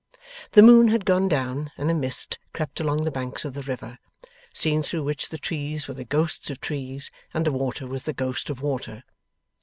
[0.53, 3.99] The moon had gone down, and a mist crept along the banks of the river,
[4.51, 8.13] seen through which the trees were the ghosts of trees, and the water was the
[8.13, 9.03] ghost of water.